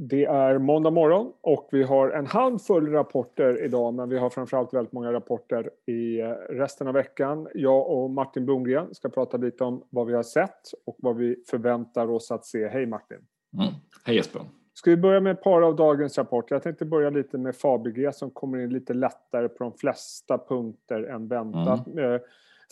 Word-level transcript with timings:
Det 0.00 0.24
är 0.24 0.58
måndag 0.58 0.90
morgon 0.90 1.32
och 1.40 1.68
vi 1.72 1.82
har 1.82 2.10
en 2.10 2.26
handfull 2.26 2.92
rapporter 2.92 3.64
idag 3.64 3.94
men 3.94 4.08
vi 4.08 4.18
har 4.18 4.30
framförallt 4.30 4.74
väldigt 4.74 4.92
många 4.92 5.12
rapporter 5.12 5.70
i 5.86 6.20
eh, 6.20 6.28
resten 6.48 6.88
av 6.88 6.94
veckan. 6.94 7.48
Jag 7.54 7.90
och 7.90 8.10
Martin 8.10 8.44
Blomgren 8.44 8.94
ska 8.94 9.08
prata 9.08 9.36
lite 9.36 9.64
om 9.64 9.82
vad 9.90 10.06
vi 10.06 10.14
har 10.14 10.22
sett 10.22 10.72
och 10.86 10.96
vad 10.98 11.16
vi 11.16 11.36
förväntar 11.50 12.10
oss 12.10 12.30
att 12.30 12.44
se. 12.44 12.68
Hej 12.68 12.86
Martin! 12.86 13.18
Mm. 13.54 13.74
Hej 14.04 14.16
Jesper! 14.16 14.42
Ska 14.74 14.90
vi 14.90 14.96
börja 14.96 15.20
med 15.20 15.32
ett 15.32 15.42
par 15.42 15.62
av 15.62 15.76
dagens 15.76 16.18
rapporter? 16.18 16.54
Jag 16.54 16.62
tänkte 16.62 16.84
börja 16.84 17.10
lite 17.10 17.38
med 17.38 17.56
Fabege 17.56 18.12
som 18.12 18.30
kommer 18.30 18.58
in 18.58 18.70
lite 18.70 18.94
lättare 18.94 19.48
på 19.48 19.64
de 19.64 19.72
flesta 19.72 20.38
punkter 20.38 21.02
än 21.02 21.28
väntat. 21.28 21.86
Mm. 21.86 22.20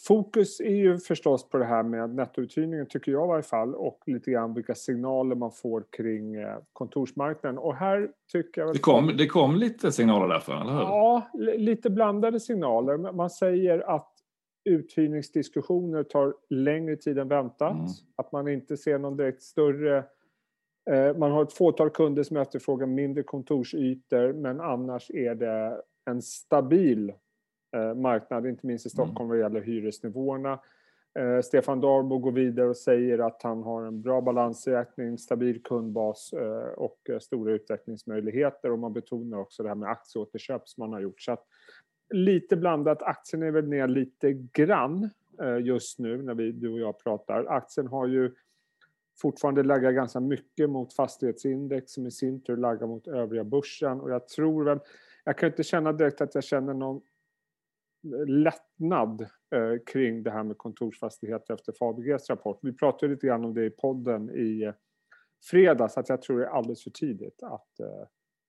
Fokus 0.02 0.60
är 0.60 0.74
ju 0.74 0.98
förstås 0.98 1.48
på 1.48 1.58
det 1.58 1.64
här 1.64 1.82
med 1.82 2.14
nettouthyrningen, 2.14 2.86
tycker 2.86 3.12
jag 3.12 3.24
i 3.24 3.28
varje 3.28 3.42
fall, 3.42 3.74
och 3.74 4.02
lite 4.06 4.30
grann 4.30 4.54
vilka 4.54 4.74
signaler 4.74 5.34
man 5.34 5.50
får 5.50 5.84
kring 5.90 6.34
eh, 6.34 6.58
kontorsmarknaden. 6.72 7.59
Och 7.59 7.74
här 7.74 8.10
tycker 8.32 8.60
jag... 8.60 8.72
Det 8.72 8.78
kom, 8.78 9.16
det 9.19 9.27
kom 9.27 9.56
lite 9.56 9.92
signaler 9.92 10.28
därifrån, 10.28 10.62
eller 10.62 10.72
hur? 10.72 10.80
Ja, 10.80 11.30
lite 11.56 11.91
blandade 11.91 12.41
signaler. 12.41 13.12
Man 13.12 13.30
säger 13.30 13.91
att 13.96 14.12
uthyrningsdiskussioner 14.64 16.02
tar 16.02 16.34
längre 16.50 16.97
tid 16.97 17.19
än 17.19 17.28
väntat. 17.28 17.72
Mm. 17.72 17.86
Att 18.16 18.33
man 18.33 18.48
inte 18.48 18.77
ser 18.77 18.98
någon 18.98 19.16
direkt 19.16 19.42
större... 19.42 20.05
Eh, 20.91 21.16
man 21.16 21.30
har 21.30 21.42
ett 21.42 21.52
fåtal 21.52 21.91
kunder 21.91 22.22
som 22.22 22.36
efterfrågar 22.36 22.86
mindre 22.86 23.22
kontorsytor 23.22 24.33
men 24.33 24.60
annars 24.60 25.10
är 25.10 25.34
det 25.34 25.83
en 26.10 26.22
stabil 26.22 27.12
marknad, 27.94 28.46
inte 28.46 28.66
minst 28.66 28.86
i 28.86 28.90
mm. 28.96 29.06
Stockholm 29.06 29.28
vad 29.28 29.38
gäller 29.38 29.60
hyresnivåerna. 29.60 30.60
Eh, 31.18 31.40
Stefan 31.40 31.80
Darbo 31.80 32.18
går 32.18 32.32
vidare 32.32 32.68
och 32.68 32.76
säger 32.76 33.18
att 33.18 33.42
han 33.42 33.62
har 33.62 33.82
en 33.82 34.02
bra 34.02 34.20
balansräkning, 34.20 35.18
stabil 35.18 35.62
kundbas 35.62 36.32
eh, 36.32 36.72
och 36.76 37.10
stora 37.20 37.52
utvecklingsmöjligheter 37.52 38.72
och 38.72 38.78
man 38.78 38.92
betonar 38.92 39.38
också 39.38 39.62
det 39.62 39.68
här 39.68 39.77
med 39.77 39.88
aktieåterköp 39.88 40.68
som 40.68 40.80
man 40.83 40.92
har 40.92 41.00
gjort. 41.00 41.20
Så 41.20 41.33
att, 41.33 41.44
lite 42.14 42.56
blandat, 42.56 43.02
aktien 43.02 43.42
är 43.42 43.50
väl 43.50 43.68
ner 43.68 43.88
lite 43.88 44.33
grann 44.33 45.11
just 45.62 45.98
nu 45.98 46.22
när 46.22 46.34
vi, 46.34 46.52
du 46.52 46.72
och 46.72 46.80
jag 46.80 46.98
pratar. 46.98 47.44
Aktien 47.44 47.86
har 47.86 48.06
ju 48.06 48.34
fortfarande 49.18 49.62
laggat 49.62 49.94
ganska 49.94 50.20
mycket 50.20 50.70
mot 50.70 50.94
fastighetsindex 50.94 51.92
som 51.92 52.06
i 52.06 52.11
sin 52.11 52.40
tur 52.40 52.56
laggar 52.56 52.86
mot 52.86 53.08
övriga 53.08 53.44
börsen 53.44 54.00
och 54.00 54.11
jag 54.11 54.28
tror 54.28 54.64
väl, 54.64 54.78
jag 55.24 55.38
kan 55.38 55.46
inte 55.46 55.62
känna 55.62 55.92
direkt 55.92 56.20
att 56.20 56.34
jag 56.34 56.44
känner 56.44 56.74
någon 56.74 57.00
lättnad 58.26 59.20
eh, 59.22 59.82
kring 59.86 60.22
det 60.22 60.30
här 60.30 60.42
med 60.42 60.58
kontorsfastigheter 60.58 61.54
efter 61.54 61.72
Fabeges 61.72 62.30
rapport. 62.30 62.58
Vi 62.62 62.72
pratade 62.72 63.12
lite 63.12 63.26
grann 63.26 63.44
om 63.44 63.54
det 63.54 63.64
i 63.64 63.70
podden 63.70 64.30
i 64.30 64.62
eh, 64.62 64.72
fredags, 65.50 65.96
att 65.96 66.08
jag 66.08 66.22
tror 66.22 66.38
det 66.38 66.46
är 66.46 66.50
alldeles 66.50 66.82
för 66.82 66.90
tidigt 66.90 67.42
att 67.42 67.80
eh, 67.80 68.06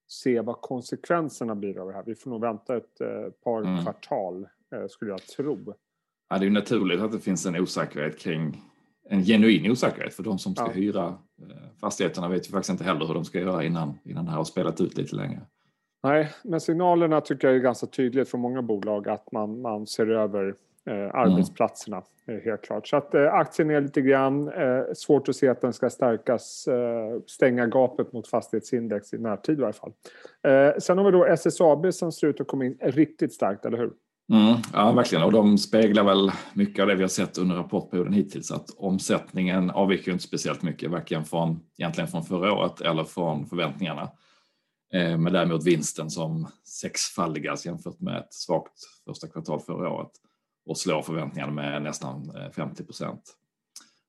se 0.08 0.40
vad 0.40 0.60
konsekvenserna 0.60 1.54
blir 1.54 1.78
av 1.78 1.88
det 1.88 1.94
här. 1.94 2.04
Vi 2.06 2.14
får 2.14 2.30
nog 2.30 2.40
vänta 2.40 2.76
ett 2.76 3.00
eh, 3.00 3.30
par 3.44 3.62
mm. 3.62 3.82
kvartal, 3.82 4.48
skulle 4.88 5.10
jag 5.10 5.22
tro. 5.22 5.74
Ja, 6.30 6.38
det 6.38 6.46
är 6.46 6.50
naturligt 6.50 7.00
att 7.00 7.12
det 7.12 7.20
finns 7.20 7.46
en 7.46 7.56
osäkerhet 7.56 8.18
kring 8.18 8.62
en 9.10 9.24
genuin 9.24 9.70
osäkerhet 9.70 10.14
för 10.14 10.22
de 10.22 10.38
som 10.38 10.54
ska 10.54 10.66
ja. 10.66 10.72
hyra 10.72 11.18
fastigheterna 11.80 12.28
vet 12.28 12.48
ju 12.48 12.52
faktiskt 12.52 12.70
inte 12.70 12.84
heller 12.84 13.06
hur 13.06 13.14
de 13.14 13.24
ska 13.24 13.40
göra 13.40 13.64
innan, 13.64 13.98
innan 14.04 14.24
det 14.24 14.30
här 14.30 14.38
har 14.38 14.44
spelat 14.44 14.80
ut 14.80 14.96
lite 14.96 15.16
längre. 15.16 15.40
Nej, 16.02 16.30
men 16.44 16.60
signalerna 16.60 17.20
tycker 17.20 17.48
jag 17.48 17.56
är 17.56 17.60
ganska 17.60 17.86
tydligt 17.86 18.28
från 18.28 18.40
många 18.40 18.62
bolag 18.62 19.08
att 19.08 19.32
man, 19.32 19.60
man 19.60 19.86
ser 19.86 20.10
över 20.10 20.54
eh, 20.86 21.14
arbetsplatserna. 21.14 21.96
Mm. 21.96 22.40
Helt 22.44 22.62
klart. 22.62 22.88
Så 22.88 22.96
att 22.96 23.14
eh, 23.14 23.34
aktien 23.34 23.70
är 23.70 23.80
lite 23.80 24.00
grann 24.00 24.48
eh, 24.48 24.82
svårt 24.96 25.28
att 25.28 25.36
se 25.36 25.48
att 25.48 25.60
den 25.60 25.72
ska 25.72 25.90
stärkas, 25.90 26.68
eh, 26.68 27.20
stänga 27.26 27.66
gapet 27.66 28.12
mot 28.12 28.28
fastighetsindex 28.28 29.14
i 29.14 29.18
närtid 29.18 29.58
i 29.58 29.60
varje 29.60 29.72
fall. 29.72 29.92
Eh, 30.42 30.78
sen 30.78 30.98
har 30.98 31.04
vi 31.04 31.10
då 31.10 31.24
SSAB 31.24 31.94
som 31.94 32.12
ser 32.12 32.26
ut 32.26 32.40
att 32.40 32.46
komma 32.46 32.64
in 32.64 32.78
riktigt 32.80 33.32
starkt, 33.32 33.64
eller 33.64 33.78
hur? 33.78 33.92
Mm, 34.32 34.56
ja, 34.72 34.92
verkligen. 34.92 35.24
Och 35.24 35.32
de 35.32 35.58
speglar 35.58 36.04
väl 36.04 36.30
mycket 36.54 36.82
av 36.82 36.88
det 36.88 36.94
vi 36.94 37.02
har 37.02 37.08
sett 37.08 37.38
under 37.38 37.56
rapportperioden 37.56 38.12
hittills. 38.12 38.50
Att 38.52 38.70
omsättningen 38.76 39.70
avviker 39.70 40.12
inte 40.12 40.24
speciellt 40.24 40.62
mycket, 40.62 40.90
varken 40.90 41.24
från, 41.24 41.60
egentligen 41.78 42.08
från 42.08 42.24
förra 42.24 42.52
året 42.52 42.80
eller 42.80 43.04
från 43.04 43.46
förväntningarna. 43.46 44.08
Eh, 44.92 45.18
men 45.18 45.32
däremot 45.32 45.66
vinsten 45.66 46.10
som 46.10 46.48
sexfaldigas 46.64 47.66
jämfört 47.66 48.00
med 48.00 48.18
ett 48.18 48.34
svagt 48.34 48.78
första 49.04 49.28
kvartal 49.28 49.60
förra 49.60 49.90
året 49.90 50.12
och 50.66 50.78
slår 50.78 51.02
förväntningarna 51.02 51.52
med 51.52 51.82
nästan 51.82 52.36
eh, 52.36 52.50
50 52.50 52.84
procent. 52.84 53.34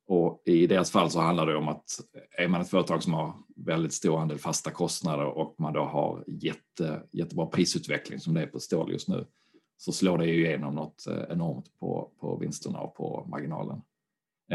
Och 0.07 0.41
i 0.45 0.67
deras 0.67 0.91
fall 0.91 1.11
så 1.11 1.19
handlar 1.19 1.45
det 1.45 1.55
om 1.55 1.67
att 1.67 1.99
eh, 2.13 2.43
är 2.43 2.47
man 2.47 2.61
ett 2.61 2.69
företag 2.69 3.03
som 3.03 3.13
har 3.13 3.33
väldigt 3.55 3.93
stor 3.93 4.19
andel 4.19 4.39
fasta 4.39 4.71
kostnader 4.71 5.25
och 5.25 5.55
man 5.59 5.73
då 5.73 5.83
har 5.83 6.23
jätte, 6.27 7.03
jättebra 7.11 7.45
prisutveckling 7.45 8.19
som 8.19 8.33
det 8.33 8.41
är 8.41 8.47
på 8.47 8.59
stål 8.59 8.91
just 8.91 9.07
nu 9.07 9.25
så 9.77 9.91
slår 9.91 10.17
det 10.17 10.25
ju 10.25 10.45
igenom 10.45 10.75
något 10.75 11.05
enormt 11.29 11.79
på, 11.79 12.11
på 12.19 12.37
vinsterna 12.37 12.79
och 12.79 12.95
på 12.95 13.27
marginalen. 13.29 13.81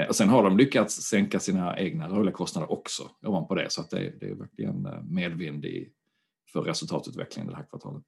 Och 0.09 0.17
sen 0.17 0.29
har 0.29 0.43
de 0.43 0.57
lyckats 0.57 0.95
sänka 0.95 1.41
sina 1.41 1.79
egna 1.79 2.09
rörliga 2.09 2.34
kostnader 2.34 2.73
också 2.73 3.11
ovanpå 3.23 3.55
det 3.55 3.71
så 3.71 3.81
att 3.81 3.91
det, 3.91 4.21
det 4.21 4.27
är 4.27 4.34
verkligen 4.34 4.89
medvind 5.09 5.65
i, 5.65 5.93
för 6.54 6.62
resultatutvecklingen 6.62 7.50
det 7.50 7.56
här 7.56 7.65
kvartalet. 7.65 8.04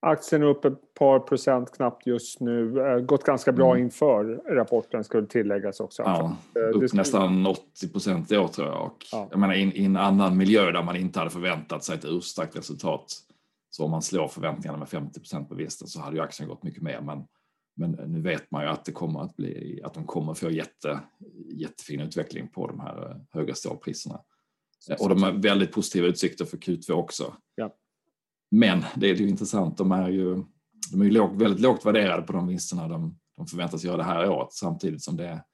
Aktien 0.00 0.42
är 0.42 0.46
upp 0.46 0.64
ett 0.64 0.94
par 0.94 1.18
procent 1.18 1.72
knappt 1.76 2.06
just 2.06 2.40
nu. 2.40 2.80
Eh, 2.80 2.98
gått 2.98 3.24
ganska 3.24 3.52
bra 3.52 3.70
mm. 3.70 3.84
inför 3.84 4.24
rapporten 4.54 5.04
skulle 5.04 5.26
tilläggas 5.26 5.80
också. 5.80 6.02
Ja, 6.02 6.36
eh, 6.56 6.76
upp 6.76 6.88
skulle... 6.88 7.00
nästan 7.00 7.46
80 7.46 7.88
procent 7.88 8.32
i 8.32 8.36
år 8.36 8.48
tror 8.48 8.66
jag. 8.68 8.82
Och 8.86 9.06
ja. 9.12 9.28
Jag 9.30 9.40
menar 9.40 9.54
i, 9.54 9.60
i 9.60 9.84
en 9.84 9.96
annan 9.96 10.36
miljö 10.36 10.70
där 10.70 10.82
man 10.82 10.96
inte 10.96 11.18
hade 11.18 11.30
förväntat 11.30 11.84
sig 11.84 11.94
ett 11.94 12.04
urstarkt 12.04 12.56
resultat. 12.56 13.04
Så 13.70 13.84
om 13.84 13.90
man 13.90 14.02
slår 14.02 14.28
förväntningarna 14.28 14.78
med 14.78 14.88
50 14.88 15.20
procent 15.20 15.48
på 15.48 15.54
vinsten 15.54 15.88
så 15.88 16.00
hade 16.00 16.16
ju 16.16 16.22
aktien 16.22 16.48
gått 16.48 16.62
mycket 16.62 16.82
mer. 16.82 17.00
Men, 17.00 17.24
men 17.76 17.90
nu 17.90 18.20
vet 18.20 18.50
man 18.50 18.62
ju 18.62 18.68
att 18.68 18.84
det 18.84 18.92
kommer 18.92 19.20
att 19.20 19.36
bli 19.36 19.80
att 19.84 19.94
de 19.94 20.04
kommer 20.04 20.34
få 20.34 20.50
jätte, 20.50 21.00
jättefin 21.52 22.00
utveckling 22.00 22.48
på 22.48 22.66
de 22.66 22.80
här 22.80 23.10
eh, 23.10 23.16
höga 23.30 23.54
stålpriserna. 23.54 24.20
Och 25.00 25.08
de 25.08 25.22
har 25.22 25.32
väldigt 25.32 25.72
positiva 25.72 26.06
utsikter 26.06 26.44
för 26.44 26.56
Q2 26.56 26.92
också. 26.92 27.34
Ja. 27.54 27.74
Men 28.50 28.84
det 28.96 29.10
är 29.10 29.14
ju 29.14 29.28
intressant, 29.28 29.78
de 29.78 29.92
är 29.92 30.08
ju, 30.08 30.44
de 30.92 31.00
är 31.00 31.04
ju 31.04 31.10
låg, 31.10 31.38
väldigt 31.38 31.60
lågt 31.60 31.86
värderade 31.86 32.22
på 32.22 32.32
de 32.32 32.46
vinsterna 32.46 32.88
de, 32.88 33.18
de 33.36 33.46
förväntas 33.46 33.84
göra 33.84 33.96
det 33.96 34.02
här 34.02 34.30
året 34.30 34.52
samtidigt 34.52 35.02
som 35.02 35.16
det 35.16 35.44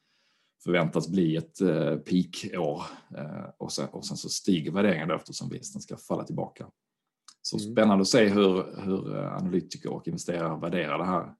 förväntas 0.65 1.09
bli 1.09 1.37
ett 1.37 1.61
eh, 1.61 1.97
peakår 1.97 2.83
eh, 3.17 3.51
och, 3.59 3.73
sen, 3.73 3.89
och 3.89 4.07
sen 4.07 4.17
så 4.17 4.29
stiger 4.29 4.73
värderingen 4.73 5.11
eftersom 5.11 5.49
vinsten 5.49 5.83
ska 5.83 5.97
falla 5.97 6.25
tillbaka. 6.25 6.67
Så 7.43 7.59
mm. 7.59 7.73
spännande 7.73 8.03
att 8.03 8.09
se 8.09 8.29
hur, 8.29 8.83
hur 8.85 9.17
eh, 9.17 9.37
analytiker 9.37 9.93
och 9.93 10.09
investerare 10.09 10.61
värderar 10.61 10.99
det 10.99 11.05
här 11.05 11.35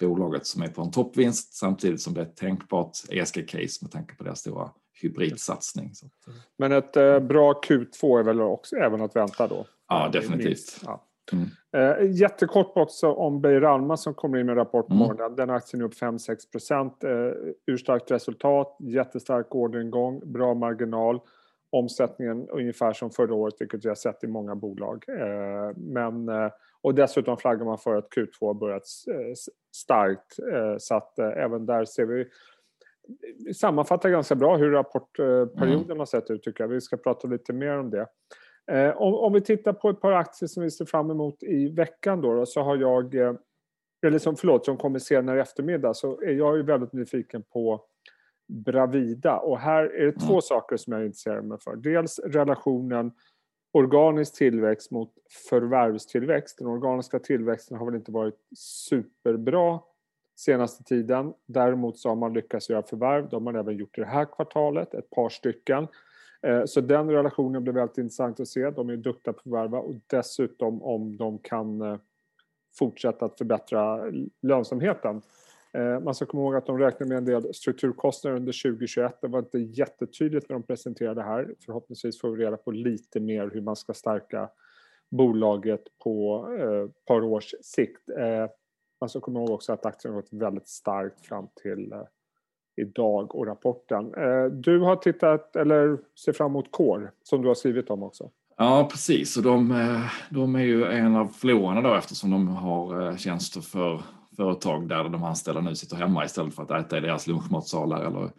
bolaget 0.00 0.46
som 0.46 0.62
är 0.62 0.68
på 0.68 0.82
en 0.82 0.90
toppvinst 0.90 1.54
samtidigt 1.54 2.00
som 2.00 2.14
det 2.14 2.20
är 2.20 2.26
ett 2.26 2.36
tänkbart 2.36 2.92
ESG-case 3.08 3.78
med 3.82 3.90
tanke 3.90 4.14
på 4.14 4.24
deras 4.24 4.40
stora 4.40 4.70
hybridsatsning. 5.02 5.86
Eh. 5.86 6.34
Men 6.56 6.72
ett 6.72 6.96
eh, 6.96 7.18
bra 7.18 7.60
Q2 7.68 8.18
är 8.18 8.22
väl 8.22 8.40
också 8.40 8.76
även 8.76 9.00
att 9.00 9.16
vänta 9.16 9.46
då? 9.46 9.66
Ja, 9.88 10.10
definitivt. 10.12 10.80
Ja. 10.86 11.04
Mm. 11.32 11.48
Eh, 11.72 12.10
jättekort 12.10 12.72
också 12.74 13.12
om 13.12 13.40
Beijer 13.40 13.62
Alma 13.62 13.96
som 13.96 14.14
kommer 14.14 14.38
in 14.38 14.46
med 14.46 14.56
rapport 14.56 14.86
på 14.86 14.94
mm. 14.94 15.06
morgonen. 15.06 15.36
Den 15.36 15.50
aktien 15.50 15.80
är 15.80 15.86
upp 15.86 15.94
5-6 15.94 16.50
procent. 16.52 17.04
Eh, 17.04 17.10
urstarkt 17.66 18.10
resultat, 18.10 18.76
jättestark 18.80 19.54
orderingång, 19.54 20.32
bra 20.32 20.54
marginal. 20.54 21.20
Omsättningen 21.70 22.48
ungefär 22.48 22.92
som 22.92 23.10
förra 23.10 23.34
året, 23.34 23.54
vilket 23.58 23.84
vi 23.84 23.88
har 23.88 23.96
sett 23.96 24.24
i 24.24 24.26
många 24.26 24.54
bolag. 24.54 25.04
Eh, 25.08 25.76
men, 25.76 26.28
eh, 26.28 26.50
och 26.80 26.94
dessutom 26.94 27.36
flaggar 27.36 27.64
man 27.64 27.78
för 27.78 27.96
att 27.96 28.08
Q2 28.16 28.46
har 28.46 28.54
börjat 28.54 28.82
eh, 29.08 29.34
starkt. 29.76 30.36
Så 30.78 30.94
att 30.94 31.18
även 31.18 31.66
där 31.66 31.84
ser 31.84 32.04
vi 32.04 32.26
sammanfattar 33.56 34.10
ganska 34.10 34.34
bra 34.34 34.56
hur 34.56 34.70
rapportperioden 34.70 35.84
mm. 35.84 35.98
har 35.98 36.06
sett 36.06 36.30
ut 36.30 36.42
tycker 36.42 36.64
jag. 36.64 36.68
Vi 36.68 36.80
ska 36.80 36.96
prata 36.96 37.28
lite 37.28 37.52
mer 37.52 37.78
om 37.78 37.90
det. 37.90 38.06
Eh, 38.72 38.96
om, 38.96 39.14
om, 39.14 39.32
vi 39.32 39.40
tittar 39.40 39.72
på 39.72 39.90
ett 39.90 40.00
par 40.00 40.12
aktier 40.12 40.46
som 40.46 40.62
vi 40.62 40.70
ser 40.70 40.84
fram 40.84 41.10
emot 41.10 41.42
i 41.42 41.68
veckan 41.68 42.20
då, 42.20 42.34
då 42.34 42.46
så 42.46 42.62
har 42.62 42.76
jag, 42.76 43.14
eh, 43.14 43.34
eller 44.06 44.18
som, 44.18 44.36
förlåt, 44.36 44.64
som 44.64 44.76
kommer 44.76 44.98
senare 44.98 45.38
i 45.38 45.40
eftermiddag, 45.40 45.94
så 45.94 46.20
är 46.20 46.32
jag 46.32 46.56
ju 46.56 46.62
väldigt 46.62 46.92
nyfiken 46.92 47.42
på 47.42 47.84
Bravida. 48.48 49.38
Och 49.38 49.58
här 49.58 49.84
är 49.84 50.06
det 50.06 50.12
två 50.12 50.32
mm. 50.32 50.42
saker 50.42 50.76
som 50.76 50.92
jag 50.92 51.06
intresserar 51.06 51.42
mig 51.42 51.58
för. 51.60 51.76
Dels 51.76 52.18
relationen 52.18 53.12
organisk 53.72 54.34
tillväxt 54.34 54.90
mot 54.90 55.12
förvärvstillväxt. 55.50 56.58
Den 56.58 56.66
organiska 56.66 57.18
tillväxten 57.18 57.78
har 57.78 57.86
väl 57.86 57.94
inte 57.94 58.12
varit 58.12 58.38
superbra 58.56 59.80
senaste 60.38 60.84
tiden. 60.84 61.32
Däremot 61.46 61.98
så 61.98 62.08
har 62.08 62.16
man 62.16 62.32
lyckats 62.32 62.70
göra 62.70 62.82
förvärv. 62.82 63.28
Det 63.28 63.36
har 63.36 63.40
man 63.40 63.56
även 63.56 63.76
gjort 63.76 63.98
i 63.98 64.00
det 64.00 64.06
här 64.06 64.24
kvartalet, 64.24 64.94
ett 64.94 65.10
par 65.10 65.28
stycken. 65.28 65.86
Eh, 66.42 66.64
så 66.64 66.80
den 66.80 67.10
relationen 67.10 67.62
blir 67.62 67.72
väldigt 67.72 67.98
intressant 67.98 68.40
att 68.40 68.48
se. 68.48 68.70
De 68.70 68.88
är 68.90 68.96
duktiga 68.96 69.32
på 69.32 69.38
att 69.38 69.42
förvärva 69.42 69.78
och 69.78 69.94
dessutom 70.06 70.82
om 70.82 71.16
de 71.16 71.38
kan 71.38 71.82
eh, 71.82 71.98
fortsätta 72.78 73.24
att 73.24 73.38
förbättra 73.38 74.12
lönsamheten. 74.42 75.22
Eh, 75.72 76.00
man 76.00 76.14
ska 76.14 76.26
komma 76.26 76.42
ihåg 76.42 76.56
att 76.56 76.66
de 76.66 76.78
räknar 76.78 77.06
med 77.06 77.18
en 77.18 77.24
del 77.24 77.54
strukturkostnader 77.54 78.36
under 78.36 78.62
2021. 78.62 79.18
Det 79.20 79.28
var 79.28 79.38
inte 79.38 79.58
jättetydligt 79.58 80.48
när 80.48 80.54
de 80.54 80.62
presenterade 80.62 81.20
det 81.20 81.26
här. 81.26 81.54
Förhoppningsvis 81.66 82.20
får 82.20 82.30
vi 82.30 82.44
reda 82.44 82.56
på 82.56 82.70
lite 82.70 83.20
mer 83.20 83.50
hur 83.54 83.60
man 83.60 83.76
ska 83.76 83.94
stärka 83.94 84.48
bolaget 85.10 85.82
på 86.04 86.46
ett 86.86 87.04
par 87.04 87.24
års 87.24 87.54
sikt. 87.62 88.10
Man 89.00 89.10
ska 89.10 89.20
komma 89.20 89.38
ihåg 89.38 89.50
också 89.50 89.72
att 89.72 89.86
aktien 89.86 90.14
har 90.14 90.20
gått 90.20 90.32
väldigt 90.32 90.68
starkt 90.68 91.26
fram 91.26 91.48
till 91.62 91.92
eh, 91.92 92.02
idag 92.76 93.34
och 93.34 93.46
rapporten. 93.46 94.14
Eh, 94.14 94.44
du 94.44 94.80
har 94.80 94.96
tittat, 94.96 95.56
eller 95.56 95.98
ser 96.24 96.32
fram 96.32 96.50
emot 96.50 96.72
Core, 96.72 97.10
som 97.22 97.42
du 97.42 97.48
har 97.48 97.54
skrivit 97.54 97.90
om 97.90 98.02
också. 98.02 98.30
Ja, 98.56 98.88
precis. 98.90 99.36
Och 99.36 99.42
de, 99.42 99.70
eh, 99.70 100.10
de 100.30 100.54
är 100.54 100.64
ju 100.64 100.84
en 100.84 101.16
av 101.16 101.26
förlorarna 101.26 101.80
då 101.80 101.94
eftersom 101.94 102.30
de 102.30 102.48
har 102.48 103.16
tjänster 103.16 103.60
för 103.60 104.02
företag 104.36 104.88
där 104.88 105.04
de 105.04 105.24
anställda 105.24 105.60
nu 105.60 105.74
sitter 105.74 105.96
hemma 105.96 106.24
istället 106.24 106.54
för 106.54 106.62
att 106.62 106.70
äta 106.70 106.98
i 106.98 107.00
deras 107.00 107.26
lunchmatsalar 107.26 108.04
eller 108.04 108.30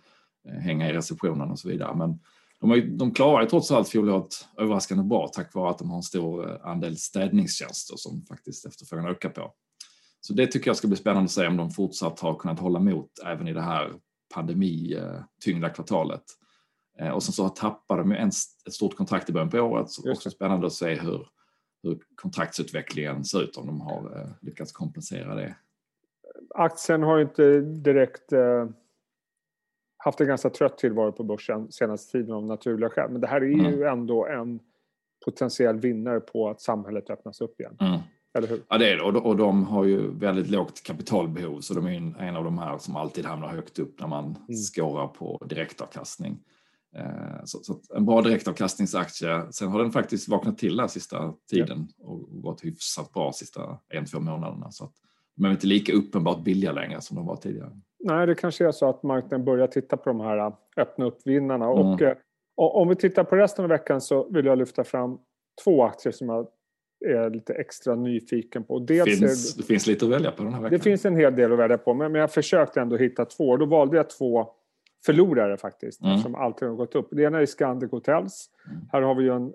hänga 0.62 0.90
i 0.90 0.94
receptionen 0.94 1.52
och 1.52 1.60
så 1.60 1.70
vidare. 1.70 1.96
Men 1.96 2.20
de, 2.60 2.70
har, 2.70 2.78
de 2.78 3.12
klarar 3.12 3.42
ju 3.42 3.50
trots 3.50 3.72
allt 3.72 3.90
fjolåret 3.90 4.48
överraskande 4.58 5.04
bra 5.04 5.28
tack 5.28 5.54
vare 5.54 5.70
att 5.70 5.78
de 5.78 5.90
har 5.90 5.98
en 5.98 6.04
stor 6.04 6.62
andel 6.64 6.98
städningstjänster 6.98 7.96
som 7.98 8.26
faktiskt 8.30 8.66
efterfrågan 8.66 9.06
ökar 9.06 9.30
på. 9.30 9.54
Så 10.22 10.34
det 10.34 10.48
tycker 10.48 10.70
jag 10.70 10.78
ska 10.78 10.88
bli 10.88 10.98
spännande 10.98 11.26
att 11.26 11.32
se 11.32 11.48
om 11.48 11.58
de 11.58 11.72
fortsatt 11.72 12.20
har 12.20 12.36
kunnat 12.36 12.60
hålla 12.60 12.80
emot 12.80 13.12
även 13.26 13.48
i 13.48 13.54
det 13.54 13.62
här 13.62 13.94
pandemityngda 14.34 15.70
kvartalet. 15.70 16.24
Och 17.14 17.24
sen 17.24 17.34
så 17.34 17.50
tappar 17.50 17.98
de 17.98 18.12
ju 18.12 18.18
ett 18.18 18.74
stort 18.74 18.96
kontrakt 18.96 19.30
i 19.30 19.34
början 19.34 19.50
på 19.50 19.58
året. 19.58 19.90
Så 19.90 20.12
också 20.12 20.30
spännande 20.30 20.68
att 20.68 20.74
se 20.74 20.96
hur, 20.96 21.28
hur 21.84 22.00
kontraktsutvecklingen 22.16 23.26
ser 23.26 23.44
ut 23.44 23.58
om 23.58 23.68
de 23.68 23.82
har 23.82 24.34
lyckats 24.42 24.72
kompensera 24.72 25.36
det. 25.36 25.56
Aktien 26.56 27.04
har 27.04 27.20
inte 27.20 27.62
direkt 27.62 28.32
eh, 28.32 28.66
haft 29.98 30.22
en 30.22 30.28
ganska 30.28 30.50
trött 30.50 30.78
tillvaro 30.78 31.12
på 31.12 31.24
börsen 31.24 31.72
senaste 31.72 32.12
tiden 32.12 32.36
av 32.36 32.46
naturliga 32.46 32.90
skäl. 32.90 33.12
Men 33.12 33.22
det 33.22 33.28
här 33.28 33.42
är 33.42 33.54
mm. 33.54 33.72
ju 33.72 33.84
ändå 33.84 34.28
en 34.28 34.60
potentiell 35.26 35.80
vinnare 35.80 36.20
på 36.20 36.50
att 36.50 36.62
samhället 36.62 37.10
öppnas 37.10 37.42
upp 37.42 37.60
igen. 37.60 37.78
Mm. 37.80 38.00
Eller 38.38 38.48
hur? 38.48 38.62
Ja, 38.70 38.78
det 38.78 38.92
är 38.92 38.96
det. 38.96 39.04
Och, 39.04 39.26
och 39.26 39.38
de 39.38 39.64
har 39.64 39.86
ju 39.86 40.12
väldigt 40.12 40.50
lågt 40.50 40.84
kapitalbehov 40.84 41.62
så 41.62 41.74
de 41.74 41.88
är 41.88 42.22
en 42.22 42.36
av 42.36 42.44
de 42.44 42.58
här 42.58 42.78
som 42.78 42.96
alltid 42.96 43.26
hamnar 43.26 43.48
högt 43.48 43.80
upp 43.80 44.00
när 44.00 44.08
man 44.08 44.24
mm. 44.26 44.38
skårar 44.56 45.08
på 45.08 45.46
direktavkastning. 45.50 46.40
Eh, 46.96 47.44
så, 47.44 47.60
så 47.64 47.82
en 47.96 48.06
bra 48.06 48.22
direktavkastningsaktie. 48.22 49.52
Sen 49.52 49.68
har 49.68 49.80
den 49.80 49.92
faktiskt 49.92 50.30
vaknat 50.30 50.58
till 50.58 50.78
den 50.78 50.90
sista 50.90 51.34
tiden 51.50 51.88
ja. 51.98 52.06
och 52.06 52.42
gått 52.42 52.64
hyfsat 52.64 53.14
bra 53.14 53.32
sista 53.32 53.80
en, 53.90 54.06
två 54.06 54.20
månaderna. 54.20 54.72
Så 54.72 54.84
att 54.84 54.94
de 55.36 55.46
är 55.46 55.52
inte 55.52 55.68
lika 55.68 55.94
uppenbart 55.94 56.44
billiga 56.44 56.72
längre 56.72 57.02
som 57.02 57.18
de 57.18 57.26
var 57.26 57.36
tidigare. 57.36 57.72
Nej, 58.00 58.28
det 58.28 58.36
kanske 58.36 58.68
är 58.68 58.72
så 58.72 58.90
att 58.90 59.04
marknaden 59.04 59.46
börjar 59.46 59.68
titta 59.68 59.98
på 59.98 60.10
de 60.10 60.20
här 60.20 60.38
äh, 60.38 60.54
öppna 60.78 61.06
upp-vinnarna. 61.06 61.66
Mm. 61.66 61.78
Och, 61.78 62.02
eh, 62.02 62.18
om 62.56 62.88
vi 62.88 62.96
tittar 62.96 63.24
på 63.24 63.36
resten 63.36 63.66
av 63.66 63.70
veckan 63.70 64.02
så 64.02 64.30
vill 64.30 64.46
jag 64.46 64.58
lyfta 64.58 64.84
fram 64.84 65.18
två 65.64 65.84
aktier 65.84 66.14
som 66.14 66.30
jag 66.30 66.48
är 67.06 67.30
lite 67.30 67.54
extra 67.54 67.96
nyfiken 67.96 68.64
på. 68.64 68.80
Dels 68.80 69.20
finns, 69.20 69.56
det, 69.56 69.62
det, 69.62 69.68
finns 69.68 69.88
lite 69.88 70.06
att 70.06 70.12
välja 70.12 70.32
på 70.32 70.44
den 70.44 70.54
här 70.54 70.62
veckan. 70.62 70.78
Det 70.78 70.84
finns 70.84 71.06
en 71.06 71.16
hel 71.16 71.36
del 71.36 71.54
att 71.54 71.60
välja 71.60 71.78
på, 71.78 71.94
men 71.94 72.16
jag 72.16 72.34
försökte 72.34 72.82
ändå 72.82 72.98
hitta 72.98 73.26
två. 73.26 73.58
Då 73.58 73.66
valde 73.66 73.98
jag 73.98 74.10
två 74.10 74.50
förlorare 75.06 75.58
faktiskt, 75.58 76.02
mm. 76.02 76.18
som 76.18 76.36
alltid 76.36 76.68
har 76.68 76.76
gått 76.76 76.96
upp. 76.96 77.08
Det 77.12 77.24
ena 77.24 77.42
är 77.42 77.46
Scandic 77.46 77.92
Hotels. 77.92 78.50
Mm. 78.68 78.82
Här 78.92 79.02
har 79.02 79.16
vi 79.16 79.24
ju 79.24 79.36
en 79.36 79.54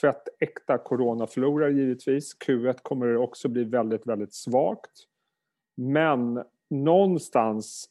tvättäkta 0.00 0.78
coronaförlorare 0.78 1.72
givetvis. 1.72 2.36
Q1 2.46 2.78
kommer 2.82 3.06
det 3.06 3.18
också 3.18 3.48
bli 3.48 3.64
väldigt, 3.64 4.06
väldigt 4.06 4.34
svagt. 4.34 4.90
Men 5.76 6.42
någonstans 6.70 7.88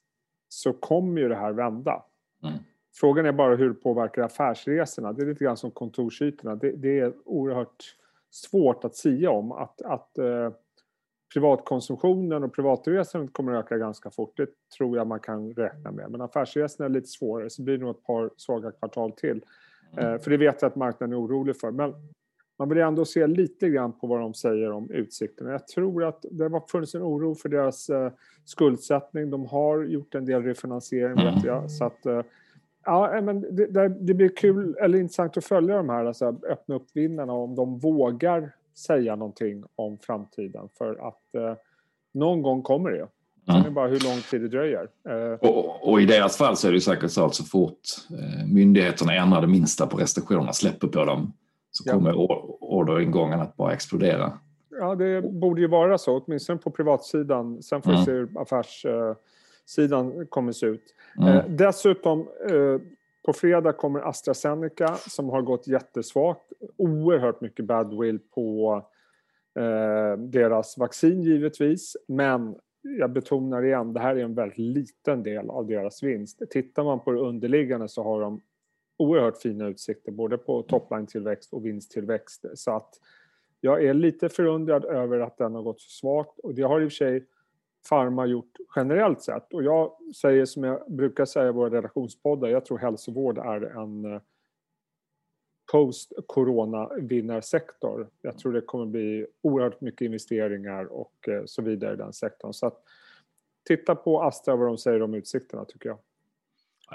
så 0.49 0.73
kommer 0.73 1.21
ju 1.21 1.29
det 1.29 1.35
här 1.35 1.51
vända. 1.51 2.03
Mm. 2.43 2.55
Frågan 2.95 3.25
är 3.25 3.31
bara 3.31 3.55
hur 3.55 3.69
det 3.69 3.75
påverkar 3.75 4.21
affärsresorna. 4.21 5.13
Det 5.13 5.21
är 5.21 5.25
lite 5.25 5.43
grann 5.43 5.57
som 5.57 5.71
kontorsytorna. 5.71 6.55
Det, 6.55 6.71
det 6.71 6.99
är 6.99 7.13
oerhört 7.25 7.95
svårt 8.33 8.83
att 8.83 8.95
säga 8.95 9.31
om. 9.31 9.51
Att, 9.51 9.81
att 9.81 10.17
eh, 10.17 10.51
privatkonsumtionen 11.33 12.43
och 12.43 12.53
privatresandet 12.53 13.33
kommer 13.33 13.53
att 13.53 13.65
öka 13.65 13.77
ganska 13.77 14.09
fort. 14.09 14.37
Det 14.37 14.49
tror 14.77 14.97
jag 14.97 15.07
man 15.07 15.19
kan 15.19 15.53
räkna 15.53 15.91
med. 15.91 16.11
Men 16.11 16.21
affärsresorna 16.21 16.85
är 16.85 16.89
lite 16.89 17.07
svårare. 17.07 17.49
Så 17.49 17.61
blir 17.61 17.77
det 17.77 17.83
nog 17.83 17.95
ett 17.95 18.03
par 18.03 18.29
svaga 18.37 18.71
kvartal 18.71 19.11
till. 19.11 19.41
Mm. 19.93 20.13
Eh, 20.13 20.21
för 20.21 20.31
det 20.31 20.37
vet 20.37 20.61
jag 20.61 20.69
att 20.69 20.75
marknaden 20.75 21.13
är 21.13 21.21
orolig 21.21 21.59
för. 21.59 21.71
Men 21.71 21.93
man 22.59 22.69
vill 22.69 22.77
ändå 22.77 23.05
se 23.05 23.27
lite 23.27 23.69
grann 23.69 23.99
på 23.99 24.07
vad 24.07 24.19
de 24.19 24.33
säger 24.33 24.71
om 24.71 24.91
utsikterna. 24.91 25.51
Jag 25.51 25.67
tror 25.67 26.03
att 26.03 26.25
det 26.31 26.43
har 26.43 26.67
funnits 26.67 26.95
en 26.95 27.03
oro 27.03 27.35
för 27.35 27.49
deras 27.49 27.89
uh, 27.89 28.09
skuldsättning. 28.45 29.29
De 29.29 29.45
har 29.45 29.83
gjort 29.83 30.15
en 30.15 30.25
del 30.25 30.43
refinansiering 30.43 31.15
vet 31.15 31.33
mm. 31.33 31.45
jag. 31.45 31.71
Så 31.71 31.85
att, 31.85 32.05
uh, 32.05 32.21
ja, 32.85 33.21
men 33.21 33.55
det, 33.55 33.89
det, 33.89 34.13
blir 34.13 34.35
kul 34.35 34.75
eller 34.81 34.97
intressant 34.97 35.37
att 35.37 35.45
följa 35.45 35.77
de 35.77 35.89
här 35.89 36.05
alltså, 36.05 36.25
öppna 36.49 36.75
upp-vinnarna 36.75 37.33
om 37.33 37.55
de 37.55 37.79
vågar 37.79 38.51
säga 38.77 39.15
någonting 39.15 39.63
om 39.75 39.97
framtiden. 39.97 40.69
För 40.77 41.07
att 41.07 41.41
uh, 41.41 41.53
någon 42.13 42.41
gång 42.41 42.61
kommer 42.61 42.91
det. 42.91 43.07
Sen 43.45 43.55
är 43.55 43.63
det 43.63 43.71
bara 43.71 43.87
hur 43.87 43.99
lång 43.99 44.21
tid 44.31 44.41
det 44.41 44.47
dröjer. 44.47 44.87
Och, 45.41 45.89
och, 45.89 46.01
i 46.01 46.05
deras 46.05 46.37
fall 46.37 46.57
så 46.57 46.67
är 46.67 46.71
det 46.71 46.81
säkert 46.81 47.11
så 47.11 47.25
att 47.25 47.35
så 47.35 47.43
fort 47.43 47.79
myndigheterna 48.53 49.13
ändrar 49.13 49.41
det 49.41 49.47
minsta 49.47 49.87
på 49.87 49.97
restriktionerna, 49.97 50.53
släpper 50.53 50.87
på 50.87 51.05
dem, 51.05 51.33
så 51.71 51.91
kommer 51.91 52.09
ja. 52.09 52.57
orderingången 52.61 53.39
att 53.39 53.55
bara 53.55 53.73
explodera. 53.73 54.33
Ja, 54.79 54.95
det 54.95 55.21
borde 55.21 55.61
ju 55.61 55.67
vara 55.67 55.97
så, 55.97 56.17
åtminstone 56.17 56.59
på 56.59 56.71
privatsidan. 56.71 57.63
Sen 57.63 57.81
får 57.81 57.91
vi 57.91 57.95
mm. 57.95 58.05
se 58.05 58.11
hur 58.11 58.29
affärssidan 59.63 60.27
kommer 60.27 60.51
se 60.51 60.65
ut. 60.65 60.95
Mm. 61.17 61.37
Eh, 61.37 61.45
dessutom, 61.47 62.19
eh, 62.49 62.81
på 63.25 63.33
fredag 63.33 63.73
kommer 63.73 63.99
AstraZeneca 63.99 64.95
som 64.95 65.29
har 65.29 65.41
gått 65.41 65.67
jättesvagt. 65.67 66.53
Oerhört 66.77 67.41
mycket 67.41 67.65
badwill 67.65 68.19
på 68.19 68.75
eh, 69.59 70.17
deras 70.17 70.77
vaccin 70.77 71.21
givetvis. 71.21 71.97
Men 72.07 72.55
jag 72.81 73.11
betonar 73.11 73.65
igen, 73.65 73.93
det 73.93 73.99
här 73.99 74.15
är 74.15 74.23
en 74.23 74.35
väldigt 74.35 74.57
liten 74.57 75.23
del 75.23 75.49
av 75.49 75.67
deras 75.67 76.03
vinst. 76.03 76.41
Tittar 76.49 76.83
man 76.83 76.99
på 76.99 77.11
det 77.11 77.19
underliggande 77.19 77.87
så 77.87 78.03
har 78.03 78.21
de 78.21 78.41
oerhört 78.97 79.37
fina 79.37 79.67
utsikter 79.67 80.11
både 80.11 80.37
på 80.37 80.61
topline-tillväxt 80.61 81.53
och 81.53 81.65
vinsttillväxt. 81.65 82.45
Så 82.53 82.75
att 82.75 82.99
jag 83.61 83.83
är 83.83 83.93
lite 83.93 84.29
förundrad 84.29 84.85
över 84.85 85.19
att 85.19 85.37
den 85.37 85.55
har 85.55 85.61
gått 85.61 85.81
så 85.81 85.89
svagt 85.89 86.39
och 86.39 86.53
det 86.53 86.61
har 86.61 86.81
i 86.81 86.87
och 86.87 86.91
för 86.91 86.95
sig 86.95 87.25
Pharma 87.89 88.25
gjort 88.25 88.57
generellt 88.75 89.21
sett. 89.21 89.53
Och 89.53 89.63
jag 89.63 89.91
säger 90.15 90.45
som 90.45 90.63
jag 90.63 90.91
brukar 90.91 91.25
säga 91.25 91.49
i 91.49 91.51
våra 91.51 91.69
relationspoddar, 91.69 92.49
jag 92.49 92.65
tror 92.65 92.77
hälsovård 92.77 93.37
är 93.37 93.81
en 93.81 94.05
eh, 94.05 94.21
post-corona-vinnarsektor. 95.71 98.09
Jag 98.21 98.37
tror 98.37 98.53
det 98.53 98.61
kommer 98.61 98.85
bli 98.85 99.27
oerhört 99.41 99.81
mycket 99.81 100.01
investeringar 100.01 100.85
och 100.85 101.29
eh, 101.29 101.41
så 101.45 101.61
vidare 101.61 101.93
i 101.93 101.97
den 101.97 102.13
sektorn. 102.13 102.53
Så 102.53 102.67
att 102.67 102.83
titta 103.67 103.95
på 103.95 104.21
Astra 104.21 104.55
vad 104.55 104.67
de 104.67 104.77
säger 104.77 105.01
om 105.01 105.13
utsikterna 105.13 105.65
tycker 105.65 105.89
jag. 105.89 105.97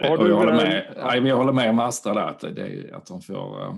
Jag, 0.00 0.28
jag, 0.28 0.36
håller 0.36 0.52
med, 0.52 0.94
nej, 0.96 1.28
jag 1.28 1.36
håller 1.36 1.52
med 1.52 1.70
om 1.70 1.78
Astra 1.78 2.14
där, 2.14 2.26
att, 2.26 2.40
det, 2.40 2.92
att 2.92 3.06
de 3.06 3.20
får, 3.20 3.34
uh, 3.34 3.74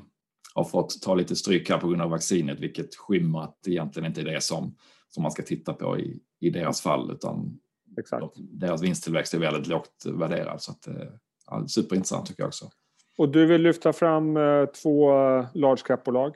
har 0.54 0.64
fått 0.64 1.02
ta 1.02 1.14
lite 1.14 1.36
stryk 1.36 1.70
här 1.70 1.78
på 1.78 1.88
grund 1.88 2.02
av 2.02 2.10
vaccinet, 2.10 2.60
vilket 2.60 2.94
skymmer 2.94 3.42
att 3.42 3.58
det 3.64 3.70
egentligen 3.70 4.06
inte 4.06 4.20
är 4.20 4.24
det 4.24 4.40
som, 4.40 4.74
som 5.10 5.22
man 5.22 5.32
ska 5.32 5.42
titta 5.42 5.72
på 5.72 5.98
i, 5.98 6.20
i 6.40 6.50
deras 6.50 6.80
fall, 6.80 7.10
utan 7.10 7.58
Exakt. 7.98 8.24
deras 8.36 8.82
vinsttillväxt 8.82 9.34
är 9.34 9.38
väldigt 9.38 9.66
lågt 9.66 10.04
värderad. 10.06 10.62
Så 10.62 10.72
att, 10.72 10.88
uh, 10.88 11.66
superintressant 11.66 12.26
tycker 12.26 12.42
jag 12.42 12.48
också. 12.48 12.70
Och 13.18 13.28
du 13.28 13.46
vill 13.46 13.62
lyfta 13.62 13.92
fram 13.92 14.36
uh, 14.36 14.66
två 14.66 15.10
large 15.54 15.82
cap-bolag? 15.86 16.34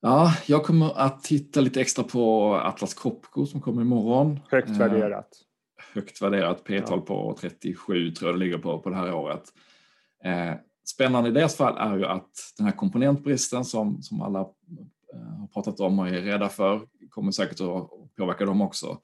Ja, 0.00 0.34
jag 0.46 0.64
kommer 0.64 0.98
att 0.98 1.22
titta 1.22 1.60
lite 1.60 1.80
extra 1.80 2.04
på 2.04 2.54
Atlas 2.54 2.94
Copco 2.94 3.46
som 3.46 3.60
kommer 3.60 3.82
imorgon. 3.82 4.40
Högt 4.50 4.70
värderat 4.70 5.28
högt 5.94 6.22
värderat 6.22 6.64
P-tal 6.64 7.00
på 7.00 7.36
37 7.40 8.10
tror 8.10 8.30
jag 8.30 8.40
det 8.40 8.44
ligger 8.44 8.58
på 8.58 8.78
på 8.78 8.90
det 8.90 8.96
här 8.96 9.14
året. 9.14 9.42
Eh, 10.24 10.54
spännande 10.88 11.28
i 11.28 11.32
deras 11.32 11.56
fall 11.56 11.76
är 11.78 11.98
ju 11.98 12.06
att 12.06 12.30
den 12.56 12.66
här 12.66 12.72
komponentbristen 12.72 13.64
som, 13.64 14.02
som 14.02 14.22
alla 14.22 14.40
eh, 14.40 14.46
har 15.12 15.46
pratat 15.46 15.80
om 15.80 15.98
och 15.98 16.08
är 16.08 16.12
rädda 16.12 16.48
för 16.48 16.80
kommer 17.10 17.32
säkert 17.32 17.60
att 17.60 17.90
påverka 18.16 18.44
dem 18.44 18.60
också. 18.60 18.98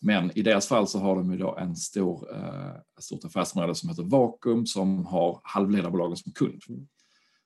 Men 0.00 0.38
i 0.38 0.42
deras 0.42 0.68
fall 0.68 0.86
så 0.86 0.98
har 0.98 1.16
de 1.16 1.32
ju 1.32 1.38
då 1.38 1.56
en 1.56 1.76
stor, 1.76 2.34
eh, 2.34 2.74
ett 2.98 3.04
stort 3.04 3.24
affärsområde 3.24 3.74
som 3.74 3.88
heter 3.88 4.02
Vakuum 4.02 4.66
som 4.66 5.06
har 5.06 5.40
halvledarbolagen 5.42 6.16
som 6.16 6.32
kund. 6.32 6.62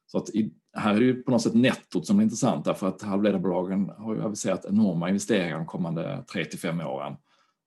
Så 0.07 0.19
att 0.19 0.31
i, 0.31 0.55
här 0.73 0.95
är 0.95 0.99
det 0.99 1.05
ju 1.05 1.23
på 1.23 1.31
något 1.31 1.43
sätt 1.43 1.55
nettot 1.55 2.07
som 2.07 2.19
är 2.19 2.23
intressant 2.23 2.65
därför 2.65 2.89
att 2.89 3.03
halvledarbolagen 3.03 3.89
har 3.89 4.15
ju 4.15 4.23
aviserat 4.23 4.65
enorma 4.65 5.09
investeringar 5.09 5.57
de 5.57 5.67
kommande 5.67 6.25
3 6.33 6.45
till 6.45 6.59
5 6.59 6.81
åren 6.81 7.17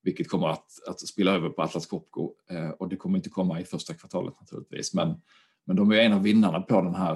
vilket 0.03 0.29
kommer 0.29 0.47
att, 0.47 0.67
att 0.88 1.00
spilla 1.00 1.31
över 1.31 1.50
på 1.50 1.62
Atlas 1.62 1.85
Copco 1.85 2.33
eh, 2.50 2.69
och 2.69 2.89
det 2.89 2.95
kommer 2.95 3.17
inte 3.17 3.29
komma 3.29 3.59
i 3.59 3.65
första 3.65 3.93
kvartalet 3.93 4.33
naturligtvis. 4.39 4.93
Men, 4.93 5.21
men 5.65 5.75
de 5.75 5.91
är 5.91 5.95
en 5.95 6.13
av 6.13 6.23
vinnarna 6.23 6.62
på 6.62 6.81
den 6.81 6.95
här 6.95 7.15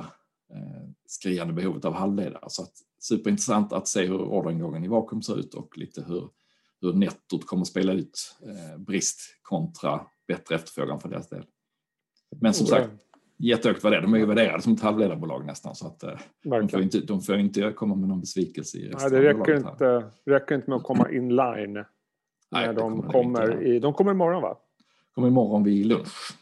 eh, 0.54 0.90
skriande 1.08 1.54
behovet 1.54 1.86
av 1.86 1.94
halvledare. 1.94 2.46
Så 2.48 2.64
att, 2.64 2.74
superintressant 3.00 3.74
att 3.74 3.88
se 3.88 4.06
hur 4.06 4.22
orderingången 4.22 4.84
i 4.84 4.88
vakuum 4.88 5.22
ser 5.22 5.40
ut 5.40 5.54
och 5.54 5.78
lite 5.78 6.04
hur 6.08 6.30
hur 6.82 6.94
nettot 6.94 7.46
kommer 7.46 7.62
att 7.62 7.68
spela 7.68 7.94
ut 7.94 8.38
eh, 8.46 8.80
brist 8.80 9.20
kontra 9.42 10.02
bättre 10.28 10.56
efterfrågan 10.56 11.00
för 11.00 11.10
deras 11.10 11.30
del. 11.30 11.46
Men 12.42 12.54
som 12.54 12.68
sagt, 12.68 12.90
jättehögt 13.38 13.84
värderade. 13.84 14.08
De 14.08 14.14
är 14.14 14.18
ju 14.18 14.26
värderade 14.26 14.62
som 14.62 14.74
ett 14.74 14.82
halvledarbolag 14.82 15.46
nästan. 15.46 15.76
Så 15.76 15.88
att, 15.88 16.04
de, 16.44 16.70
får 16.70 16.82
inte, 16.82 17.00
de 17.00 17.22
får 17.22 17.38
inte 17.38 17.72
komma 17.72 17.96
med 17.96 18.10
någon 18.10 18.20
besvikelse 18.20 18.78
i 18.78 18.94
Nej, 19.00 19.10
det 19.10 19.22
räcker 19.22 19.56
inte, 19.56 20.12
räcker 20.26 20.56
inte 20.56 20.70
med 20.70 20.78
att 20.78 20.84
komma 20.84 21.12
in 21.12 21.36
line. 21.36 21.84
Nej, 22.52 22.74
de, 22.74 23.02
kommer 23.02 23.64
i, 23.64 23.80
de 23.80 23.94
kommer 23.94 24.12
imorgon 24.12 24.42
va? 24.42 24.58
kommer 25.16 25.28
imorgon 25.28 25.64
vid 25.64 25.86
lunch. 25.86 26.38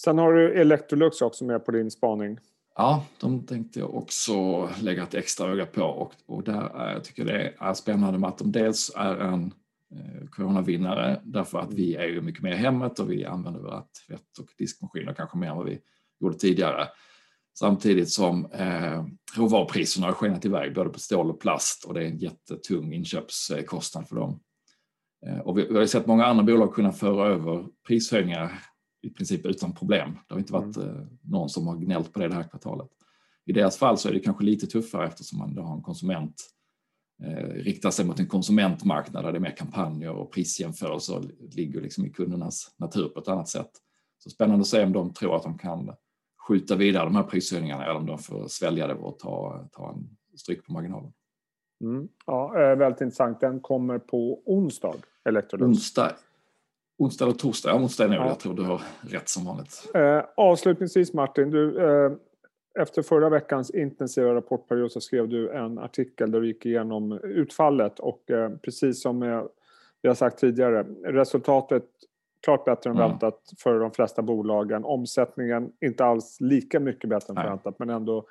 Sen 0.00 0.18
har 0.18 0.32
du 0.32 0.60
Electrolux 0.60 1.22
också 1.22 1.44
med 1.44 1.64
på 1.64 1.70
din 1.70 1.90
spaning. 1.90 2.38
Ja, 2.74 3.06
de 3.20 3.46
tänkte 3.46 3.78
jag 3.78 3.94
också 3.94 4.68
lägga 4.80 5.02
ett 5.02 5.14
extra 5.14 5.50
öga 5.50 5.66
på 5.66 5.82
och, 5.82 6.12
och 6.26 6.42
där 6.42 6.76
är, 6.76 6.92
jag 6.92 7.04
tycker 7.04 7.24
det 7.24 7.54
är 7.58 7.74
spännande 7.74 8.18
med 8.18 8.28
att 8.28 8.38
de 8.38 8.52
dels 8.52 8.92
är 8.96 9.16
en 9.16 9.54
eh, 9.94 10.28
coronavinnare 10.30 11.20
därför 11.24 11.58
att 11.58 11.72
vi 11.72 11.96
är 11.96 12.06
ju 12.06 12.20
mycket 12.20 12.42
mer 12.42 12.52
i 12.52 12.56
hemmet 12.56 12.98
och 12.98 13.10
vi 13.10 13.24
använder 13.24 13.60
våra 13.60 13.82
tvätt 14.06 14.38
och 14.40 14.46
diskmaskiner 14.58 15.14
kanske 15.14 15.38
mer 15.38 15.48
än 15.48 15.56
vad 15.56 15.66
vi 15.66 15.78
gjorde 16.20 16.38
tidigare. 16.38 16.88
Samtidigt 17.58 18.10
som 18.10 18.46
eh, 18.52 19.04
råvarupriserna 19.36 20.06
har 20.06 20.14
skenat 20.14 20.44
iväg 20.44 20.74
både 20.74 20.90
på 20.90 20.98
stål 20.98 21.30
och 21.30 21.40
plast 21.40 21.84
och 21.84 21.94
det 21.94 22.00
är 22.00 22.06
en 22.06 22.18
jättetung 22.18 22.92
inköpskostnad 22.92 24.08
för 24.08 24.16
dem. 24.16 24.40
Eh, 25.26 25.38
och 25.38 25.58
vi, 25.58 25.66
vi 25.66 25.78
har 25.78 25.86
sett 25.86 26.06
många 26.06 26.26
andra 26.26 26.44
bolag 26.44 26.74
kunna 26.74 26.92
föra 26.92 27.26
över 27.26 27.66
prishöjningar 27.86 28.69
i 29.02 29.10
princip 29.10 29.46
utan 29.46 29.72
problem. 29.72 30.18
Det 30.28 30.34
har 30.34 30.38
inte 30.38 30.52
varit 30.52 30.76
mm. 30.76 30.88
Eh, 30.88 31.02
någon 31.22 31.48
som 31.48 31.66
har 31.66 31.76
gnällt 31.76 32.12
på 32.12 32.18
det 32.18 32.28
det 32.28 32.34
här 32.34 32.48
kvartalet. 32.48 32.88
I 33.46 33.52
deras 33.52 33.76
fall 33.76 33.98
så 33.98 34.08
är 34.08 34.12
det 34.12 34.20
kanske 34.20 34.44
lite 34.44 34.66
tuffare 34.66 35.06
eftersom 35.06 35.38
man 35.38 35.54
då 35.54 35.62
har 35.62 35.76
en 35.76 35.82
konsument 35.82 36.34
eh, 37.22 37.48
riktar 37.54 37.90
sig 37.90 38.04
mot 38.04 38.20
en 38.20 38.26
konsumentmarknad 38.26 39.24
där 39.24 39.32
det 39.32 39.38
är 39.38 39.40
mer 39.40 39.56
kampanjer 39.56 40.10
och 40.10 40.32
prisjämförelser 40.32 41.22
ligger 41.56 41.80
liksom 41.80 42.06
i 42.06 42.10
kundernas 42.10 42.74
natur 42.76 43.08
på 43.08 43.20
ett 43.20 43.28
annat 43.28 43.48
sätt. 43.48 43.70
Så 44.18 44.30
spännande 44.30 44.60
att 44.60 44.66
se 44.66 44.84
om 44.84 44.92
de 44.92 45.12
tror 45.12 45.36
att 45.36 45.42
de 45.42 45.58
kan 45.58 45.90
skjuta 46.48 46.76
vidare 46.76 47.04
de 47.04 47.16
här 47.16 47.22
prishöjningarna 47.22 47.84
eller 47.84 47.96
om 47.96 48.06
de 48.06 48.18
får 48.18 48.48
svälja 48.48 48.86
det 48.86 48.94
och 48.94 49.18
ta, 49.18 49.68
ta 49.72 49.92
en 49.92 50.16
stryk 50.36 50.66
på 50.66 50.72
marginalen. 50.72 51.12
Mm. 51.84 52.08
Ja, 52.26 52.48
väldigt 52.78 53.00
intressant. 53.00 53.40
Den 53.40 53.60
kommer 53.60 53.98
på 53.98 54.42
onsdag, 54.46 54.94
Electrolux. 55.24 55.68
Onsdag 55.68 56.16
Onsdag 57.00 57.24
eller 57.24 57.34
torsdag? 57.34 57.70
Ja, 57.70 57.76
onsdag 57.76 58.04
är 58.04 58.08
nog. 58.08 58.18
Ja. 58.18 58.28
Jag 58.28 58.40
tror 58.40 58.54
du 58.54 58.62
har 58.62 58.82
rätt 59.00 59.28
som 59.28 59.44
vanligt. 59.44 59.90
Eh, 59.94 60.22
avslutningsvis 60.36 61.12
Martin, 61.12 61.50
du, 61.50 61.80
eh, 61.80 62.12
efter 62.80 63.02
förra 63.02 63.28
veckans 63.28 63.70
intensiva 63.70 64.34
rapportperiod 64.34 64.92
så 64.92 65.00
skrev 65.00 65.28
du 65.28 65.50
en 65.50 65.78
artikel 65.78 66.30
där 66.30 66.40
du 66.40 66.46
gick 66.46 66.66
igenom 66.66 67.12
utfallet 67.12 67.98
och 67.98 68.30
eh, 68.30 68.50
precis 68.62 69.02
som 69.02 69.20
vi 70.02 70.08
har 70.08 70.14
sagt 70.14 70.38
tidigare, 70.38 70.86
resultatet 71.04 71.84
klart 72.44 72.64
bättre 72.64 72.90
än 72.90 72.96
mm. 72.96 73.10
väntat 73.10 73.40
för 73.58 73.80
de 73.80 73.90
flesta 73.90 74.22
bolagen. 74.22 74.84
Omsättningen 74.84 75.72
inte 75.80 76.04
alls 76.04 76.40
lika 76.40 76.80
mycket 76.80 77.10
bättre 77.10 77.30
än 77.30 77.34
Nej. 77.34 77.46
väntat 77.46 77.78
men 77.78 77.90
ändå 77.90 78.26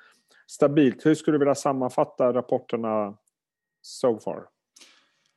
stabilt. 0.46 1.06
Hur 1.06 1.14
skulle 1.14 1.34
du 1.34 1.38
vilja 1.38 1.54
sammanfatta 1.54 2.32
rapporterna 2.32 3.14
so 3.82 4.18
far? 4.18 4.46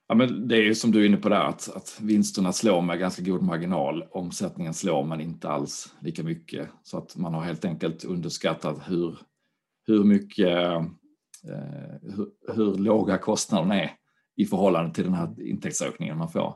Ja, 0.07 0.15
men 0.15 0.47
det 0.47 0.55
är 0.57 0.61
ju 0.61 0.75
som 0.75 0.91
du 0.91 1.01
är 1.01 1.05
inne 1.05 1.17
på 1.17 1.29
där 1.29 1.43
att, 1.43 1.69
att 1.75 1.99
vinsterna 2.01 2.53
slår 2.53 2.81
med 2.81 2.99
ganska 2.99 3.21
god 3.21 3.41
marginal. 3.41 4.03
Omsättningen 4.11 4.73
slår 4.73 5.03
men 5.03 5.21
inte 5.21 5.49
alls 5.49 5.95
lika 6.01 6.23
mycket. 6.23 6.69
Så 6.83 6.97
att 6.97 7.17
man 7.17 7.33
har 7.33 7.41
helt 7.41 7.65
enkelt 7.65 8.03
underskattat 8.03 8.81
hur, 8.89 9.17
hur 9.87 10.03
mycket, 10.03 10.47
eh, 10.47 10.81
hur, 12.01 12.53
hur 12.55 12.77
låga 12.77 13.17
kostnaderna 13.17 13.81
är 13.81 13.91
i 14.35 14.45
förhållande 14.45 14.93
till 14.93 15.03
den 15.03 15.13
här 15.13 15.41
intäktsökningen 15.41 16.17
man 16.17 16.31
får. 16.31 16.55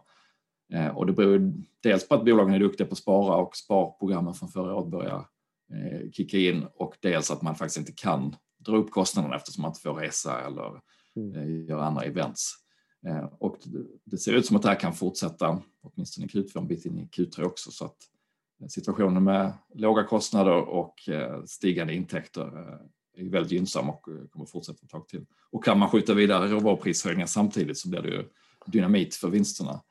Eh, 0.73 0.97
och 0.97 1.05
det 1.05 1.13
beror 1.13 1.53
dels 1.83 2.07
på 2.07 2.15
att 2.15 2.25
bolagen 2.25 2.53
är 2.53 2.59
duktiga 2.59 2.87
på 2.87 2.91
att 2.91 2.97
spara 2.97 3.35
och 3.35 3.55
sparprogrammen 3.55 4.33
från 4.33 4.49
förra 4.49 4.75
året 4.75 4.91
börjar 4.91 5.25
eh, 5.73 6.11
kicka 6.11 6.37
in 6.37 6.67
och 6.73 6.95
dels 7.01 7.31
att 7.31 7.41
man 7.41 7.55
faktiskt 7.55 7.77
inte 7.77 7.91
kan 7.91 8.35
dra 8.65 8.77
upp 8.77 8.91
kostnaderna 8.91 9.35
eftersom 9.35 9.61
man 9.61 9.69
inte 9.69 9.81
får 9.81 9.93
resa 9.93 10.41
eller 10.41 10.81
mm. 11.15 11.35
eh, 11.35 11.69
göra 11.69 11.85
andra 11.85 12.03
events. 12.03 12.66
Eh, 13.05 13.25
och 13.39 13.57
det 14.03 14.17
ser 14.17 14.33
ut 14.33 14.45
som 14.45 14.55
att 14.55 14.61
det 14.61 14.69
här 14.69 14.79
kan 14.79 14.93
fortsätta 14.93 15.61
åtminstone 15.81 16.27
i 16.27 16.29
Q2 16.29 16.57
en 16.57 16.67
bit 16.67 16.85
in 16.85 16.99
i 16.99 17.05
Q3 17.05 17.43
också 17.43 17.71
så 17.71 17.85
att 17.85 17.97
eh, 18.61 18.67
situationen 18.67 19.23
med 19.23 19.53
låga 19.73 20.03
kostnader 20.03 20.55
och 20.55 21.09
eh, 21.09 21.43
stigande 21.43 21.93
intäkter 21.93 22.77
är 23.17 23.29
väldigt 23.29 23.51
gynnsam 23.51 23.89
och 23.89 24.07
kommer 24.29 24.45
fortsätta 24.45 24.79
ett 24.83 24.89
tag 24.89 25.07
till. 25.07 25.25
Och 25.49 25.63
kan 25.63 25.79
man 25.79 25.89
skjuta 25.89 26.13
vidare 26.13 26.47
råvaruprishöjningar 26.47 27.27
samtidigt 27.27 27.77
så 27.77 27.89
blir 27.89 28.01
det 28.01 28.09
ju 28.09 28.23
dynamit 28.65 29.15
för 29.15 29.27
vinsterna 29.27 29.81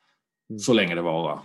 mm. 0.49 0.59
så 0.59 0.73
länge 0.73 0.95
det 0.95 1.01
varar. 1.01 1.39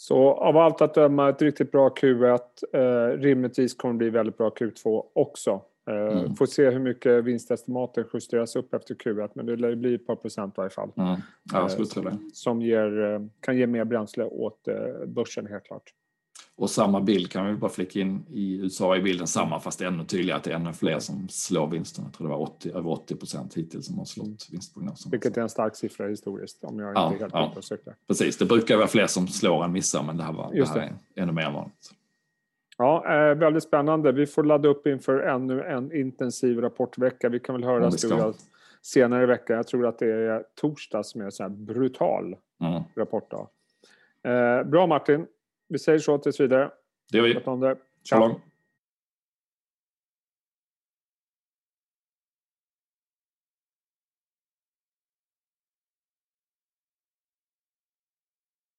Så 0.00 0.34
av 0.34 0.56
allt 0.56 0.80
att 0.80 0.94
döma 0.94 1.28
ett 1.28 1.42
riktigt 1.42 1.72
bra 1.72 1.88
Q1, 1.88 2.40
eh, 2.72 3.18
rimligtvis 3.18 3.74
kommer 3.74 3.94
det 3.94 3.98
bli 3.98 4.10
väldigt 4.10 4.38
bra 4.38 4.50
Q2 4.50 5.02
också. 5.12 5.62
Eh, 5.90 6.18
mm. 6.18 6.34
Får 6.34 6.46
se 6.46 6.70
hur 6.70 6.78
mycket 6.78 7.24
vinstestimaten 7.24 8.04
justeras 8.12 8.56
upp 8.56 8.74
efter 8.74 8.94
Q1 8.94 9.30
men 9.34 9.46
det 9.46 9.56
lär 9.56 9.74
bli 9.74 9.94
ett 9.94 10.06
par 10.06 10.16
procent 10.16 10.54
i 10.54 10.56
varje 10.56 10.70
fall. 10.70 10.92
Mm. 10.96 11.08
Ja, 11.08 11.20
jag 11.52 11.70
skulle 11.70 11.86
tro 11.86 12.02
det. 12.02 12.18
Som 12.32 12.62
ger, 12.62 13.00
eh, 13.00 13.20
kan 13.40 13.56
ge 13.56 13.66
mer 13.66 13.84
bränsle 13.84 14.24
åt 14.24 14.68
eh, 14.68 15.06
börsen 15.06 15.46
helt 15.46 15.64
klart. 15.64 15.92
Och 16.56 16.70
samma 16.70 17.00
bild 17.00 17.30
kan 17.30 17.46
vi 17.46 17.54
bara 17.54 17.70
flika 17.70 18.00
in 18.00 18.24
i 18.28 18.56
USA 18.56 18.96
i 18.96 19.00
bilden 19.00 19.26
samma 19.26 19.60
fast 19.60 19.80
ännu 19.80 20.04
tydligare 20.04 20.38
att 20.38 20.44
det 20.44 20.50
är 20.50 20.54
ännu 20.54 20.72
fler 20.72 20.98
som 20.98 21.28
slår 21.28 21.66
vinsterna. 21.66 22.06
Jag 22.08 22.14
tror 22.14 22.26
det 22.26 22.34
var 22.34 22.42
80, 22.42 22.70
över 22.70 22.90
80 22.90 23.16
procent 23.16 23.54
hittills 23.54 23.86
som 23.86 23.98
har 23.98 24.04
slått 24.04 24.26
mm. 24.26 24.36
vinstprognosen. 24.50 25.10
Vilket 25.10 25.36
är 25.36 25.42
en 25.42 25.48
stark 25.48 25.76
siffra 25.76 26.08
historiskt 26.08 26.64
om 26.64 26.78
jag 26.78 26.96
ja, 26.96 27.06
inte 27.12 27.24
helt 27.24 27.34
ja, 27.34 27.54
ute 27.72 27.94
Precis, 28.08 28.36
det 28.36 28.44
brukar 28.44 28.76
vara 28.76 28.86
fler 28.86 29.06
som 29.06 29.28
slår 29.28 29.64
än 29.64 29.72
missar 29.72 30.02
men 30.02 30.16
det 30.16 30.22
här, 30.22 30.32
var, 30.32 30.52
det 30.52 30.68
här 30.68 30.78
är 30.78 31.22
ännu 31.22 31.32
mer 31.32 31.50
vanligt. 31.50 31.92
Ja, 32.80 33.04
eh, 33.06 33.34
väldigt 33.34 33.62
spännande. 33.62 34.12
Vi 34.12 34.26
får 34.26 34.44
ladda 34.44 34.68
upp 34.68 34.86
inför 34.86 35.18
ännu 35.18 35.62
en 35.62 35.96
intensiv 35.96 36.60
rapportvecka. 36.60 37.28
Vi 37.28 37.40
kan 37.40 37.54
väl 37.54 37.64
höra 37.64 37.90
ja, 38.02 38.32
senare 38.82 39.22
i 39.22 39.26
veckan. 39.26 39.56
Jag 39.56 39.66
tror 39.66 39.86
att 39.86 39.98
det 39.98 40.12
är 40.12 40.44
torsdag 40.60 41.02
som 41.02 41.20
är 41.20 41.24
en 41.24 41.32
så 41.32 41.42
här 41.42 41.50
brutal 41.50 42.36
mm. 42.60 42.82
rapportdag. 42.96 43.48
Eh, 44.24 44.62
bra 44.62 44.86
Martin. 44.86 45.26
Vi 45.68 45.78
säger 45.78 45.98
så 45.98 46.18
tills 46.18 46.40
vidare. 46.40 46.70
Det 47.12 47.18
gör 47.18 47.24
vi. 47.24 47.34
Så 48.02 48.40